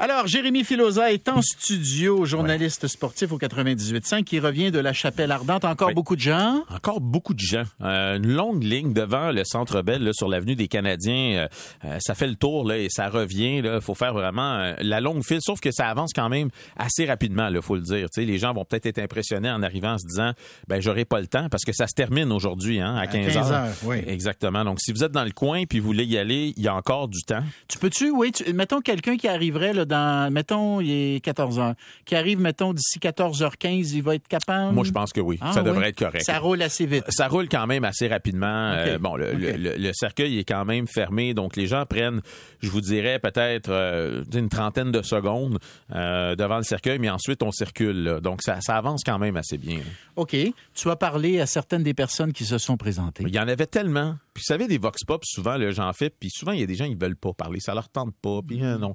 Alors, 0.00 0.28
Jérémy 0.28 0.62
Filosa 0.62 1.12
est 1.12 1.28
en 1.28 1.42
studio, 1.42 2.24
journaliste 2.24 2.86
sportif 2.86 3.32
au 3.32 3.38
98.5, 3.38 4.22
qui 4.22 4.38
revient 4.38 4.70
de 4.70 4.78
la 4.78 4.92
Chapelle 4.92 5.32
Ardente. 5.32 5.64
Encore 5.64 5.92
beaucoup 5.92 6.14
de 6.14 6.20
gens? 6.20 6.62
Encore 6.72 7.00
beaucoup 7.00 7.34
de 7.34 7.40
gens. 7.40 7.64
Euh, 7.80 8.16
une 8.18 8.28
longue 8.32 8.62
ligne 8.62 8.92
devant 8.92 9.32
le 9.32 9.42
Centre 9.44 9.82
Bell 9.82 10.04
là, 10.04 10.12
sur 10.12 10.28
l'avenue 10.28 10.54
des 10.54 10.68
Canadiens. 10.68 11.32
Euh, 11.40 11.48
euh, 11.84 11.96
ça 12.00 12.14
fait 12.14 12.28
le 12.28 12.36
tour 12.36 12.64
là, 12.64 12.78
et 12.78 12.86
ça 12.90 13.08
revient. 13.08 13.56
Il 13.56 13.80
faut 13.80 13.96
faire 13.96 14.12
vraiment 14.12 14.54
euh, 14.58 14.74
la 14.82 15.00
longue 15.00 15.24
file, 15.24 15.40
sauf 15.40 15.58
que 15.58 15.72
ça 15.72 15.88
avance 15.88 16.12
quand 16.14 16.28
même 16.28 16.50
assez 16.76 17.04
rapidement, 17.04 17.48
il 17.48 17.60
faut 17.60 17.74
le 17.74 17.82
dire. 17.82 18.06
Les 18.18 18.38
gens 18.38 18.54
vont 18.54 18.64
peut-être 18.64 18.86
être 18.86 19.00
impressionnés 19.00 19.50
en 19.50 19.64
arrivant 19.64 19.94
en 19.94 19.98
se 19.98 20.06
disant 20.06 20.30
ben 20.68 20.80
j'aurai 20.80 21.06
pas 21.06 21.20
le 21.20 21.26
temps 21.26 21.48
parce 21.48 21.64
que 21.64 21.72
ça 21.72 21.88
se 21.88 21.94
termine 21.94 22.30
aujourd'hui 22.30 22.78
hein, 22.80 22.94
à 22.94 23.08
15, 23.08 23.32
15 23.32 23.36
heures. 23.36 23.52
heures, 23.52 23.74
oui. 23.82 23.96
Exactement. 24.06 24.64
Donc 24.64 24.78
si 24.80 24.92
vous 24.92 25.02
êtes 25.02 25.10
dans 25.12 25.24
le 25.24 25.32
coin 25.32 25.64
puis 25.68 25.80
vous 25.80 25.86
voulez 25.86 26.04
y 26.04 26.16
aller, 26.18 26.54
il 26.56 26.62
y 26.62 26.68
a 26.68 26.74
encore 26.76 27.08
du 27.08 27.20
temps. 27.22 27.42
Tu 27.66 27.78
peux-tu, 27.78 28.10
oui, 28.10 28.30
tu- 28.30 28.52
mettons 28.52 28.80
quelqu'un 28.80 29.16
qui 29.16 29.26
arriverait 29.26 29.72
là, 29.72 29.86
dans, 29.88 30.32
mettons, 30.32 30.80
il 30.80 30.90
est 31.16 31.20
14 31.24 31.58
heures, 31.58 31.74
qui 32.04 32.14
arrive, 32.14 32.38
mettons, 32.40 32.72
d'ici 32.72 32.98
14h15, 33.00 33.92
il 33.94 34.02
va 34.02 34.14
être 34.14 34.28
capable? 34.28 34.74
Moi 34.74 34.84
je 34.84 34.92
pense 34.92 35.12
que 35.12 35.20
oui, 35.20 35.38
Ah, 35.40 35.52
ça 35.52 35.60
oui. 35.62 35.66
devrait 35.66 35.88
être 35.88 35.98
correct. 35.98 36.22
Ça 36.24 36.38
roule 36.38 36.62
assez 36.62 36.86
vite. 36.86 37.04
Ça 37.08 37.26
roule 37.28 37.48
quand 37.48 37.66
même 37.66 37.84
assez 37.84 38.06
rapidement. 38.06 38.70
Euh, 38.72 38.98
bon, 38.98 39.16
le, 39.16 39.32
le- 39.32 39.56
le- 39.56 39.76
le 39.76 39.90
cercueil 39.92 40.38
est 40.38 40.44
quand 40.44 40.64
même 40.64 40.86
fermé, 40.86 41.34
donc 41.34 41.56
les 41.56 41.66
gens 41.66 41.84
prennent, 41.86 42.20
je 42.60 42.70
vous 42.70 42.80
dirais, 42.80 43.18
peut-être 43.18 43.70
euh, 43.70 44.22
une 44.34 44.48
trentaine 44.48 44.92
de 44.92 45.02
secondes 45.02 45.58
euh, 45.94 46.36
devant 46.36 46.58
le 46.58 46.62
cercueil, 46.62 46.98
mais 46.98 47.10
ensuite 47.10 47.42
on 47.42 47.50
circule. 47.50 48.04
là. 48.04 48.20
Donc 48.20 48.42
ça, 48.42 48.60
ça 48.60 48.76
avance 48.76 49.02
quand 49.04 49.18
même 49.18 49.36
assez 49.36 49.58
bien. 49.58 49.78
là. 49.78 49.82
OK. 50.16 50.36
Tu 50.74 50.90
as 50.90 50.96
parlé 50.96 51.40
à 51.40 51.46
certaines 51.46 51.82
des 51.82 51.94
personnes 51.94 52.32
qui 52.32 52.44
se 52.44 52.58
sont 52.58 52.76
présentées. 52.76 53.24
Il 53.26 53.34
y 53.34 53.38
en 53.40 53.48
avait 53.48 53.66
tellement. 53.66 54.16
Puis 54.34 54.42
vous 54.46 54.52
savez, 54.52 54.68
des 54.68 54.78
vox 54.78 55.02
pop, 55.04 55.22
souvent, 55.24 55.56
j'en 55.70 55.92
fais, 55.92 56.10
puis 56.10 56.30
souvent, 56.30 56.52
il 56.52 56.60
y 56.60 56.62
a 56.62 56.66
des 56.66 56.74
gens 56.74 56.86
qui 56.86 56.94
veulent 56.94 57.16
pas 57.16 57.32
parler, 57.32 57.58
ça 57.60 57.74
leur 57.74 57.88
tente 57.88 58.14
pas, 58.20 58.40
puis 58.46 58.58
non. 58.58 58.94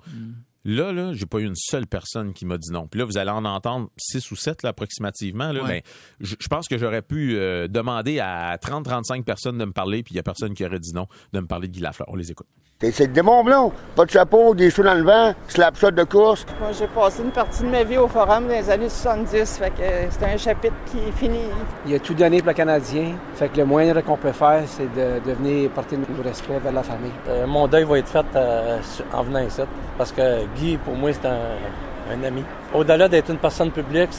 Là, 0.65 0.93
là, 0.93 1.11
j'ai 1.13 1.25
pas 1.25 1.39
eu 1.39 1.45
une 1.45 1.55
seule 1.55 1.87
personne 1.87 2.33
qui 2.33 2.45
m'a 2.45 2.57
dit 2.57 2.71
non. 2.71 2.87
Puis 2.87 2.99
là, 2.99 3.05
vous 3.05 3.17
allez 3.17 3.31
en 3.31 3.43
entendre 3.43 3.89
six 3.97 4.31
ou 4.31 4.35
sept 4.35 4.63
là, 4.63 4.69
approximativement. 4.69 5.51
Là, 5.51 5.63
Ouais. 5.63 5.67
Ben, 5.67 5.81
je, 6.21 6.35
je 6.39 6.47
pense 6.47 6.67
que 6.67 6.77
j'aurais 6.77 7.01
pu 7.01 7.35
euh, 7.35 7.67
demander 7.67 8.19
à 8.19 8.55
30-35 8.57 9.23
personnes 9.23 9.57
de 9.57 9.65
me 9.65 9.73
parler, 9.73 10.03
puis 10.03 10.13
il 10.13 10.17
y 10.17 10.19
a 10.19 10.23
personne 10.23 10.53
qui 10.53 10.65
aurait 10.65 10.79
dit 10.79 10.93
non 10.93 11.07
de 11.33 11.39
me 11.39 11.47
parler 11.47 11.67
de 11.67 11.73
Guy 11.73 11.81
Lafleur. 11.81 12.07
On 12.09 12.15
les 12.15 12.31
écoute. 12.31 12.47
C'est 12.91 13.11
des 13.13 13.21
bons 13.21 13.43
blonds. 13.43 13.71
Pas 13.95 14.05
de 14.05 14.09
chapeau, 14.11 14.53
des 14.55 14.69
cheveux 14.69 14.87
dans 14.87 14.95
le 14.95 15.03
vent, 15.03 15.33
slap 15.47 15.77
shot 15.77 15.91
de 15.91 16.03
course? 16.03 16.45
Moi, 16.59 16.69
j'ai 16.77 16.87
passé 16.87 17.21
une 17.23 17.31
partie 17.31 17.63
de 17.63 17.67
ma 17.69 17.83
vie 17.83 17.97
au 17.97 18.07
Forum 18.07 18.43
dans 18.47 18.53
les 18.53 18.69
années 18.69 18.89
70, 18.89 19.57
fait 19.59 19.69
que 19.69 19.83
c'est 20.09 20.25
un 20.25 20.37
chapitre 20.37 20.73
qui 20.87 20.97
est 20.97 21.11
fini. 21.15 21.39
Il 21.85 21.95
a 21.95 21.99
tout 21.99 22.13
donné 22.13 22.39
pour 22.39 22.47
le 22.49 22.53
Canadien. 22.53 23.13
Fait 23.35 23.49
que 23.49 23.57
le 23.57 23.65
moyen 23.65 23.93
qu'on 24.01 24.17
peut 24.17 24.31
faire, 24.31 24.63
c'est 24.65 24.91
de, 24.93 25.19
de 25.25 25.33
venir 25.33 25.69
porter 25.69 25.95
notre 25.97 26.23
respect 26.23 26.59
vers 26.63 26.73
la 26.73 26.83
famille. 26.83 27.11
Euh, 27.29 27.45
mon 27.47 27.67
deuil 27.67 27.83
va 27.83 27.99
être 27.99 28.07
fait 28.09 28.25
euh, 28.35 28.79
en 29.13 29.23
venant 29.23 29.39
ici. 29.39 29.61
Parce 29.97 30.11
que 30.11 30.45
Guy, 30.55 30.77
pour 30.77 30.95
moi, 30.95 31.11
c'est 31.13 31.27
un, 31.27 31.37
un 32.13 32.23
ami. 32.23 32.43
Au-delà 32.73 33.07
d'être 33.07 33.29
une 33.29 33.37
personne 33.37 33.71
publique, 33.71 34.09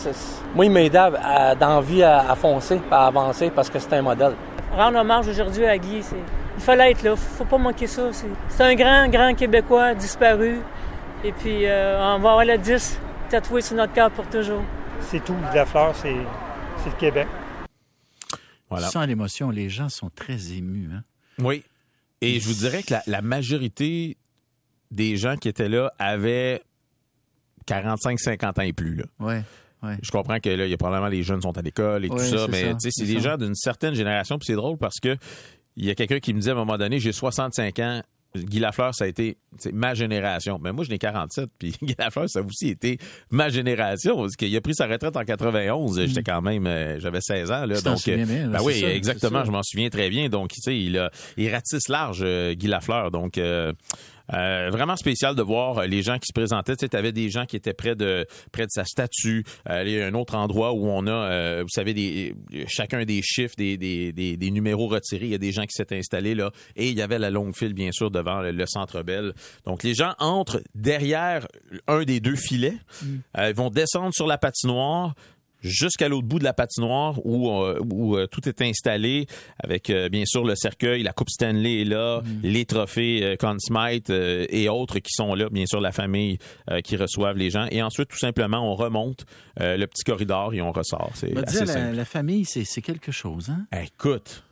moi, 0.55 0.65
il 0.65 0.71
m'a 0.71 0.83
aidé 0.83 0.97
à, 0.99 1.11
à- 1.51 1.55
dans 1.55 1.75
la 1.77 1.81
vie 1.81 2.03
à, 2.03 2.31
à 2.31 2.35
foncer, 2.35 2.81
à 2.91 3.09
avancer, 3.09 3.51
parce 3.55 3.69
que 3.69 3.79
c'est 3.79 3.93
un 3.93 4.03
modèle. 4.03 4.33
rendre 4.77 4.99
hommage 5.01 5.29
aujourd'hui 5.29 5.67
à 5.67 5.77
Guy. 5.77 6.03
c'est- 6.03 6.17
Il 6.57 6.63
fallait 6.63 6.93
être 6.93 7.03
là. 7.03 7.17
Faut 7.17 7.45
pas 7.45 7.59
manquer 7.59 7.87
ça. 7.87 8.11
C'est 8.49 8.63
un 8.63 8.75
grand, 8.75 9.09
grand 9.09 9.35
Québécois 9.35 9.95
disparu. 9.95 10.59
Et 11.25 11.33
puis, 11.33 11.67
euh, 11.67 11.97
on 11.99 12.21
va 12.21 12.31
avoir 12.31 12.45
le 12.45 12.59
10 12.59 12.99
tatoué 13.31 13.61
sur 13.63 13.77
notre 13.77 13.93
cœur 13.93 14.11
pour 14.11 14.29
toujours. 14.29 14.63
c'est 15.01 15.25
tout. 15.25 15.35
Guy 15.51 15.57
Lafleur, 15.57 15.95
c'est 15.97 16.15
c'est 16.83 16.91
le 16.91 16.97
Québec. 16.97 17.27
Voilà. 18.69 18.89
Sans 18.89 19.05
l'émotion, 19.05 19.51
les 19.51 19.69
gens 19.71 19.89
sont 19.89 20.11
très 20.11 20.53
émus. 20.53 20.91
Hein? 20.93 21.03
Oui. 21.39 21.63
Et 22.21 22.41
je 22.41 22.47
vous 22.49 22.55
dirais 22.55 22.83
que 22.83 22.93
la, 22.93 23.03
la 23.07 23.23
majorité 23.23 24.17
des 24.91 25.17
gens 25.17 25.37
qui 25.37 25.49
étaient 25.49 25.69
là 25.69 25.93
avaient 25.99 26.63
45-50 27.67 28.59
ans 28.59 28.63
et 28.63 28.73
plus. 28.73 28.97
Là. 28.97 29.05
Ouais. 29.21 29.43
Ouais. 29.83 29.97
Je 30.03 30.11
comprends 30.11 30.39
que 30.41 30.49
là, 30.49 30.65
il 30.67 30.71
y 30.71 30.75
a 30.75 30.77
probablement 30.79 31.09
les 31.09 31.23
jeunes 31.23 31.43
sont 31.43 31.57
à 31.57 31.63
l'école 31.63 32.05
et 32.05 32.09
Ouais, 32.09 32.17
tout 32.17 32.39
ça, 32.39 32.47
mais 32.49 32.63
ça, 32.63 32.69
tu 32.75 32.75
sais, 32.81 32.91
c'est 32.91 33.05
des 33.07 33.21
gens 33.21 33.37
d'une 33.37 33.55
certaine 33.55 33.95
génération, 33.95 34.39
puis 34.39 34.47
c'est 34.47 34.55
drôle 34.55 34.79
parce 34.79 34.99
que 35.01 35.17
il 35.77 35.85
y 35.85 35.91
a 35.91 35.95
quelqu'un 35.95 36.21
qui 36.21 36.35
me 36.35 36.41
dit 36.41 36.49
à 36.49 36.53
un 36.53 36.57
moment 36.57 36.79
donné, 36.79 37.01
j'ai 37.01 37.13
65 37.13 37.79
ans, 37.81 38.03
Guy 38.37 38.59
Lafleur, 38.59 38.95
ça 38.95 39.05
a 39.05 39.07
été 39.07 39.37
ma 39.73 39.95
génération. 39.95 40.59
Mais 40.61 40.73
moi, 40.73 40.85
je 40.85 40.91
n'ai 40.91 40.99
47, 40.99 41.49
puis 41.59 41.75
Guy 41.83 41.95
Lafleur, 41.99 42.29
ça 42.29 42.41
a 42.41 42.43
aussi 42.43 42.69
été 42.69 42.99
ma 43.31 43.49
génération. 43.49 44.17
Parce 44.17 44.35
qu'il 44.37 44.55
a 44.57 44.61
pris 44.61 44.75
sa 44.75 44.87
retraite 44.87 45.17
en 45.17 45.25
91. 45.25 46.07
J'étais 46.07 46.23
quand 46.23 46.43
même, 46.43 46.67
euh, 46.67 46.99
j'avais 46.99 47.21
16 47.21 47.51
ans. 47.53 47.67
Là, 47.67 47.81
donc, 47.81 48.05
bien, 48.05 48.17
là, 48.49 48.59
ben 48.59 48.65
oui, 48.65 48.81
ça, 48.81 48.93
exactement. 48.93 49.45
Je 49.45 49.51
m'en 49.51 49.63
souviens 49.63 49.89
très 49.89 50.11
bien. 50.11 50.29
Donc, 50.29 50.51
tu 50.51 50.61
sais, 50.61 50.77
il, 50.77 50.99
a, 50.99 51.11
il 51.37 51.49
ratisse 51.53 51.89
large, 51.89 52.23
euh, 52.23 52.55
Guy 52.55 52.67
Lafleur. 52.67 53.11
Donc, 53.11 53.39
euh, 54.33 54.71
vraiment 54.71 54.97
spécial 54.97 55.35
de 55.35 55.43
voir 55.43 55.79
euh, 55.79 55.87
les 55.87 56.03
gens 56.03 56.19
qui 56.19 56.27
se 56.27 56.33
présentaient. 56.33 56.77
Tu 56.77 56.87
sais, 56.87 56.97
avais 56.97 57.13
des 57.13 57.29
gens 57.29 57.45
qui 57.45 57.57
étaient 57.57 57.75
près 57.75 57.95
de 57.95 58.27
près 58.53 58.65
de 58.65 58.71
sa 58.71 58.85
statue. 58.85 59.45
Euh, 59.69 59.83
il 59.85 59.93
y 59.93 60.01
a 60.01 60.07
un 60.07 60.15
autre 60.15 60.35
endroit 60.35 60.73
où 60.73 60.87
on 60.87 61.07
a, 61.07 61.11
euh, 61.11 61.63
vous 61.63 61.69
savez, 61.69 61.95
des, 61.95 62.35
chacun 62.67 63.05
des 63.05 63.21
chiffres, 63.23 63.55
des, 63.57 63.77
des, 63.77 64.13
des, 64.13 64.37
des 64.37 64.51
numéros 64.51 64.89
retirés. 64.89 65.27
Il 65.27 65.33
y 65.33 65.35
a 65.35 65.39
des 65.39 65.53
gens 65.53 65.63
qui 65.63 65.73
s'étaient 65.73 65.99
installés 65.99 66.35
là. 66.35 66.51
Et 66.77 66.89
il 66.89 66.97
y 66.97 67.03
avait 67.03 67.19
la 67.19 67.31
longue 67.31 67.55
file, 67.55 67.75
bien 67.75 67.93
sûr, 67.93 68.11
devant 68.11 68.41
le, 68.41 68.53
le 68.53 68.67
Centre 68.67 69.03
Bell. 69.03 69.35
Donc, 69.65 69.83
les 69.83 69.95
gens 69.95 70.15
entrent 70.19 70.63
derrière 70.75 71.47
un 71.87 72.05
des 72.05 72.21
deux 72.21 72.37
filets. 72.37 72.79
Euh, 73.39 73.51
ils 73.51 73.55
vont 73.55 73.71
descendre 73.71 74.15
sur 74.15 74.27
la 74.27 74.39
patinoire 74.39 75.15
jusqu'à 75.65 76.09
l'autre 76.09 76.27
bout 76.27 76.39
de 76.39 76.45
la 76.45 76.53
patinoire 76.53 77.19
où, 77.25 77.51
euh, 77.51 77.81
où 77.93 78.17
euh, 78.17 78.27
tout 78.27 78.49
est 78.49 78.63
installé 78.63 79.27
avec 79.59 79.91
euh, 79.91 80.09
bien 80.09 80.25
sûr 80.27 80.45
le 80.45 80.55
cercueil, 80.55 81.03
la 81.03 81.13
coupe 81.13 81.31
Stanley 81.31 81.81
est 81.81 81.85
là, 81.85 82.23
les 82.43 82.65
trophées 82.67 83.37
Conn 83.41 83.59
Smythe 83.59 84.11
et 84.11 84.69
autres 84.69 84.99
qui 84.99 85.13
sont 85.13 85.35
là, 85.35 85.49
bien 85.51 85.67
sûr 85.67 85.81
la 85.81 85.93
famille 85.93 86.39
qui 86.85 86.97
reçoivent 86.97 87.37
les 87.37 87.51
gens 87.51 87.67
et 87.71 87.83
ensuite 87.83 88.09
tout 88.09 88.19
simplement 88.19 88.59
on 88.71 88.75
remonte 88.75 89.25
le 89.59 89.87
petit 89.87 90.05
corridor 90.05 90.53
et 90.55 90.61
on 90.61 90.73
ressort. 90.73 91.11
C'est 91.15 91.37
assez 91.37 91.65
dire, 91.65 91.69
simple. 91.69 91.97
la 91.97 92.05
famille, 92.05 92.45
c'est 92.45 92.65
c'est 92.65 92.83
quelque 92.83 93.13
chose. 93.13 93.51
Hein? 93.51 93.67
Écoute, 93.83 94.43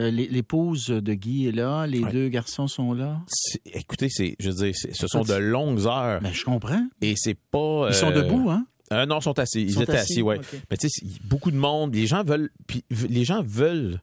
Euh, 0.00 0.10
l'é- 0.10 0.28
L'épouse 0.28 0.86
de 0.86 1.12
Guy 1.14 1.48
est 1.48 1.52
là, 1.52 1.86
les 1.86 2.00
Ouais. 2.00 2.10
deux 2.12 2.28
garçons 2.28 2.66
sont 2.68 2.94
là? 2.94 3.20
écoutez, 3.66 4.08
c'est, 4.08 4.34
je 4.40 4.48
veux 4.50 4.64
dire, 4.64 4.74
ce 4.74 5.06
sont 5.06 5.22
de 5.22 5.34
longues 5.34 5.86
heures 5.86 6.20
Ben, 6.22 6.32
je 6.32 6.44
comprends. 6.44 6.86
et 7.02 7.12
c'est 7.16 7.36
pas. 7.50 7.88
Ils 7.88 7.94
sont 7.94 8.10
debout, 8.10 8.48
hein? 8.50 8.64
Euh, 8.92 9.06
non, 9.06 9.18
ils 9.20 9.22
sont 9.22 9.38
assis. 9.38 9.62
Ils, 9.62 9.72
sont 9.74 9.82
étaient 9.82 9.92
assis, 9.92 10.12
assis, 10.14 10.22
ouais. 10.22 10.40
Mais 10.70 10.76
tu 10.76 10.88
sais, 10.88 11.06
beaucoup 11.24 11.50
de 11.50 11.56
monde, 11.56 11.94
les 11.94 12.06
gens 12.06 12.24
veulent, 12.24 12.50
puis 12.66 12.84
les 12.90 13.24
gens 13.24 13.42
veulent 13.42 14.00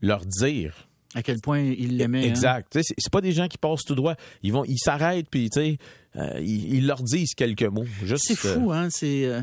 leur 0.00 0.24
dire. 0.24 0.88
À 1.14 1.22
quel 1.22 1.40
point 1.40 1.60
ils 1.60 1.96
l'aimaient. 1.96 2.24
hein? 2.24 2.28
Exact. 2.28 2.72
Sais, 2.74 2.82
C'est 2.98 3.10
pas 3.12 3.20
des 3.22 3.32
gens 3.32 3.48
qui 3.48 3.58
passent 3.58 3.84
tout 3.84 3.94
droit. 3.94 4.14
Ils 4.42 4.52
vont, 4.52 4.64
ils 4.64 4.78
s'arrêtent 4.78 5.28
puis 5.30 5.48
tu 5.50 5.60
sais, 5.60 5.78
euh, 6.16 6.38
ils, 6.40 6.74
ils 6.74 6.86
leur 6.86 7.02
disent 7.02 7.34
quelques 7.34 7.62
mots. 7.62 7.86
C'est 8.16 8.36
fou, 8.36 8.70
hein? 8.72 8.88
C'est, 8.90 9.24
euh, 9.24 9.40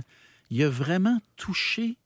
il 0.51 0.61
a 0.63 0.69
vraiment 0.69 1.19
touché. 1.35 1.97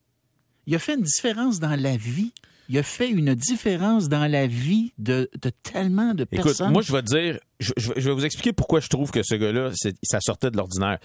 Il 0.67 0.75
a 0.75 0.79
fait 0.79 0.95
une 0.95 1.03
différence 1.03 1.59
dans 1.59 1.75
la 1.79 1.97
vie. 1.97 2.31
Il 2.69 2.77
a 2.77 2.83
fait 2.83 3.09
une 3.09 3.33
différence 3.33 4.09
dans 4.09 4.29
la 4.29 4.45
vie 4.47 4.91
de, 4.97 5.29
de 5.41 5.49
tellement 5.63 6.13
de 6.13 6.23
Écoute, 6.23 6.43
personnes. 6.47 6.71
moi, 6.73 6.81
je 6.81 6.91
vais 6.91 7.01
te 7.01 7.07
dire, 7.07 7.39
je, 7.61 7.71
je- 7.77 7.93
je 7.95 8.09
vais 8.09 8.13
vous 8.13 8.25
expliquer 8.25 8.51
pourquoi 8.51 8.81
je 8.81 8.89
trouve 8.89 9.09
que 9.09 9.21
ce 9.23 9.35
gars-là, 9.35 9.71
ça 10.03 10.19
sortait 10.21 10.51
de 10.51 10.57
l'ordinaire. 10.57 10.99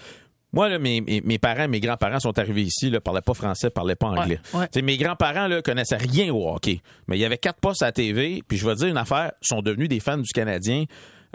Moi, 0.53 0.69
là, 0.69 0.79
mes, 0.79 1.01
mes, 1.01 1.21
mes 1.21 1.39
parents, 1.39 1.67
mes 1.67 1.79
grands-parents 1.79 2.19
sont 2.19 2.37
arrivés 2.37 2.61
ici, 2.61 2.91
ne 2.91 2.99
parlaient 2.99 3.21
pas 3.21 3.33
français, 3.33 3.71
parlaient 3.71 3.95
pas 3.95 4.07
anglais. 4.07 4.39
Ouais, 4.53 4.67
ouais. 4.73 4.81
Mes 4.83 4.97
grands-parents 4.97 5.47
là 5.47 5.61
connaissaient 5.61 5.97
rien 5.97 6.31
au 6.33 6.47
hockey, 6.47 6.81
mais 7.07 7.17
il 7.17 7.21
y 7.21 7.25
avait 7.25 7.39
quatre 7.39 7.59
postes 7.59 7.81
à 7.81 7.87
la 7.87 7.91
TV, 7.91 8.43
puis 8.47 8.57
je 8.57 8.65
vais 8.65 8.75
te 8.75 8.79
dire 8.79 8.87
une 8.87 8.97
affaire, 8.97 9.31
ils 9.41 9.47
sont 9.47 9.61
devenus 9.61 9.89
des 9.89 9.99
fans 9.99 10.17
du 10.17 10.31
Canadien 10.31 10.85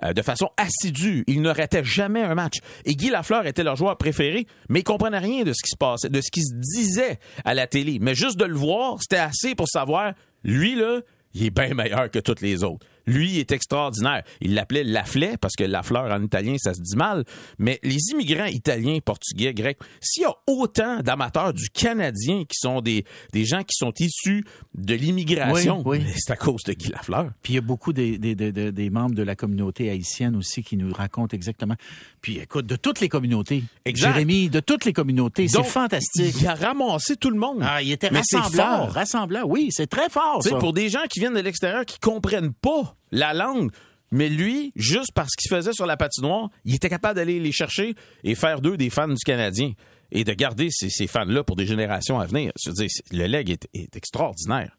euh, 0.05 0.13
de 0.13 0.23
façon 0.23 0.51
assidue. 0.57 1.25
Ils 1.27 1.43
ne 1.43 1.51
rataient 1.51 1.83
jamais 1.83 2.23
un 2.23 2.37
match. 2.37 2.59
Et 2.85 2.95
Guy 2.95 3.11
Lafleur 3.11 3.47
était 3.47 3.65
leur 3.65 3.75
joueur 3.75 3.97
préféré, 3.97 4.47
mais 4.69 4.81
ils 4.81 4.85
comprenaient 4.85 5.19
rien 5.19 5.43
de 5.43 5.53
ce 5.53 5.63
qui 5.65 5.71
se 5.71 5.77
passait, 5.77 6.09
de 6.09 6.21
ce 6.21 6.31
qui 6.31 6.43
se 6.43 6.55
disait 6.55 7.19
à 7.45 7.55
la 7.55 7.67
télé. 7.67 7.99
Mais 8.01 8.15
juste 8.15 8.39
de 8.39 8.45
le 8.45 8.55
voir, 8.55 8.99
c'était 9.01 9.17
assez 9.17 9.57
pour 9.57 9.67
savoir, 9.69 10.13
lui, 10.45 10.77
là, 10.77 11.01
il 11.35 11.47
est 11.47 11.51
bien 11.51 11.75
meilleur 11.75 12.11
que 12.11 12.21
tous 12.21 12.41
les 12.41 12.63
autres. 12.63 12.87
Lui, 13.09 13.39
est 13.39 13.51
extraordinaire. 13.53 14.23
Il 14.41 14.55
l'appelait 14.55 14.85
Lafleur 14.85 15.39
parce 15.41 15.55
que 15.57 15.65
Lafleur 15.65 16.05
en 16.13 16.23
italien, 16.23 16.57
ça 16.59 16.75
se 16.75 16.81
dit 16.81 16.97
mal. 16.97 17.25
Mais 17.59 17.81
les 17.83 17.99
immigrants 18.13 18.45
italiens, 18.47 18.99
portugais, 19.05 19.55
grecs, 19.55 19.79
s'il 20.01 20.23
y 20.23 20.27
a 20.27 20.35
autant 20.47 21.01
d'amateurs 21.01 21.53
du 21.53 21.69
Canadien 21.71 22.45
qui 22.45 22.57
sont 22.59 22.81
des, 22.81 23.05
des 23.33 23.45
gens 23.45 23.63
qui 23.63 23.75
sont 23.77 23.93
issus 23.99 24.45
de 24.75 24.95
l'immigration, 24.95 25.83
Oui, 25.85 25.99
oui. 25.99 26.13
c'est 26.17 26.33
à 26.33 26.37
cause 26.37 26.63
de 26.65 26.73
Guy 26.75 26.91
Lafleur. 26.91 27.31
Puis 27.43 27.55
il 27.55 27.57
y 27.57 27.59
a 27.59 27.63
beaucoup 27.63 27.93
des, 27.93 28.19
des, 28.19 28.35
des- 28.35 28.53
des- 28.53 28.73
des 28.73 28.91
membres 28.91 29.15
de 29.15 29.23
la 29.23 29.35
communauté 29.35 29.91
haïtienne 29.91 30.37
aussi 30.37 30.63
qui 30.63 30.77
nous 30.77 30.93
racontent 30.93 31.35
exactement. 31.35 31.75
Puis 32.21 32.39
écoute, 32.39 32.67
de 32.67 32.77
toutes 32.77 33.01
les 33.01 33.09
communautés. 33.09 33.65
Exact. 33.85 34.13
Jérémy, 34.13 34.51
de 34.51 34.61
toutes 34.61 34.85
les 34.85 34.93
communautés. 34.93 35.49
C'est 35.49 35.65
fantastique. 35.65 36.35
Il 36.41 36.47
a 36.47 36.55
ramassé 36.55 37.17
tout 37.17 37.31
le 37.31 37.39
monde. 37.39 37.59
Ah, 37.63 37.83
il 37.83 37.91
était 37.93 38.11
fort. 38.51 38.91
Rassemblant, 38.93 39.43
oui, 39.47 39.69
c'est 39.71 39.87
très 39.87 40.09
fort. 40.11 40.43
Ça. 40.43 40.57
pour 40.59 40.73
des 40.73 40.89
gens 40.89 41.01
qui 41.11 41.21
viennent 41.21 41.35
de 41.35 41.41
l'extérieur 41.41 41.85
qui 41.85 41.99
comprennent 41.99 42.53
pas 42.53 42.95
la 43.11 43.35
langue, 43.35 43.71
mais 44.11 44.29
lui, 44.29 44.73
juste 44.75 45.13
parce 45.15 45.35
qu'il 45.35 45.51
faisait 45.51 45.73
sur 45.73 45.87
la 45.87 45.97
patinoire, 45.97 46.49
il 46.65 46.75
était 46.75 46.89
capable 46.89 47.17
d'aller 47.17 47.41
les 47.41 47.53
chercher 47.53 47.95
et 48.25 48.35
faire 48.35 48.61
d'eux 48.61 48.77
des 48.77 48.91
fans 48.91 49.09
du 49.09 49.23
Canadien 49.25 49.73
et 50.11 50.25
de 50.25 50.33
garder 50.33 50.69
ces, 50.71 50.89
ces 50.89 51.07
fans-là 51.07 51.45
pour 51.45 51.57
des 51.57 51.67
générations 51.67 52.19
à 52.19 52.27
venir. 52.27 52.53
Je 52.63 52.71
veux 52.71 52.75
dire, 52.75 52.89
le 53.13 53.27
leg 53.27 53.51
est, 53.51 53.69
est 53.75 53.95
extraordinaire. 53.97 54.79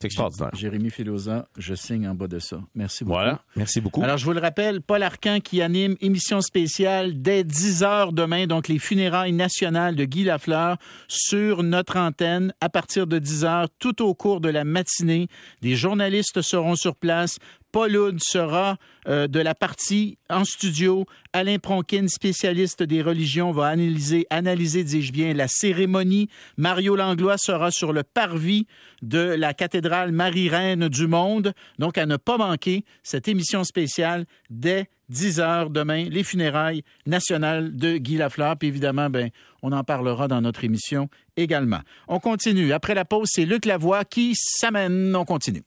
C'est 0.00 0.06
extraordinaire. 0.06 0.50
Jérémy 0.54 0.88
Filosa, 0.88 1.46
je 1.58 1.74
signe 1.74 2.08
en 2.08 2.14
bas 2.14 2.26
de 2.26 2.38
ça. 2.38 2.62
Merci 2.74 3.04
beaucoup. 3.04 3.18
Voilà. 3.18 3.42
Merci 3.54 3.82
beaucoup. 3.82 4.02
Alors, 4.02 4.16
je 4.16 4.24
vous 4.24 4.32
le 4.32 4.40
rappelle, 4.40 4.80
Paul 4.80 5.02
Arcan 5.02 5.40
qui 5.40 5.60
anime 5.60 5.96
émission 6.00 6.40
spéciale 6.40 7.20
dès 7.20 7.44
10 7.44 7.82
heures 7.82 8.14
demain, 8.14 8.46
donc 8.46 8.68
les 8.68 8.78
funérailles 8.78 9.34
nationales 9.34 9.96
de 9.96 10.06
Guy 10.06 10.24
Lafleur 10.24 10.78
sur 11.06 11.62
notre 11.62 11.98
antenne 11.98 12.54
à 12.62 12.70
partir 12.70 13.06
de 13.06 13.18
10 13.18 13.44
heures 13.44 13.68
tout 13.78 14.02
au 14.02 14.14
cours 14.14 14.40
de 14.40 14.48
la 14.48 14.64
matinée. 14.64 15.28
Des 15.60 15.74
journalistes 15.74 16.40
seront 16.40 16.76
sur 16.76 16.96
place. 16.96 17.36
Paul 17.72 18.16
sera 18.18 18.76
euh, 19.08 19.26
de 19.28 19.40
la 19.40 19.54
partie 19.54 20.18
en 20.28 20.44
studio. 20.44 21.06
Alain 21.32 21.58
Pronkin, 21.58 22.08
spécialiste 22.08 22.82
des 22.82 23.02
religions, 23.02 23.52
va 23.52 23.66
analyser, 23.68 24.26
analyser, 24.30 24.84
dis-je 24.84 25.12
bien, 25.12 25.34
la 25.34 25.48
cérémonie. 25.48 26.28
Mario 26.56 26.96
Langlois 26.96 27.38
sera 27.38 27.70
sur 27.70 27.92
le 27.92 28.02
parvis 28.02 28.66
de 29.02 29.18
la 29.18 29.54
cathédrale 29.54 30.12
Marie-Reine 30.12 30.88
du 30.88 31.06
Monde. 31.06 31.52
Donc, 31.78 31.98
à 31.98 32.06
ne 32.06 32.16
pas 32.16 32.36
manquer 32.36 32.84
cette 33.02 33.28
émission 33.28 33.64
spéciale 33.64 34.26
dès 34.50 34.88
10 35.10 35.40
heures 35.40 35.70
demain, 35.70 36.04
les 36.08 36.22
funérailles 36.22 36.82
nationales 37.04 37.76
de 37.76 37.98
Guy 37.98 38.16
Lafleur. 38.16 38.56
Puis 38.56 38.68
évidemment, 38.68 39.10
ben, 39.10 39.30
on 39.62 39.72
en 39.72 39.84
parlera 39.84 40.28
dans 40.28 40.40
notre 40.40 40.64
émission 40.64 41.08
également. 41.36 41.80
On 42.08 42.20
continue. 42.20 42.72
Après 42.72 42.94
la 42.94 43.04
pause, 43.04 43.28
c'est 43.32 43.44
Luc 43.44 43.64
Lavoie 43.64 44.04
qui 44.04 44.34
s'amène. 44.34 45.14
On 45.16 45.24
continue. 45.24 45.62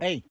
Hey! 0.00 0.24